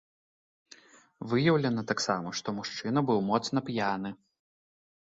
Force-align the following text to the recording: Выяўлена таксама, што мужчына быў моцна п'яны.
Выяўлена 1.33 1.85
таксама, 1.93 2.29
што 2.41 2.57
мужчына 2.63 2.99
быў 3.13 3.23
моцна 3.31 3.57
п'яны. 3.71 4.09